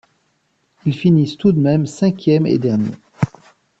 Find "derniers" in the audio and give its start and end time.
2.57-2.95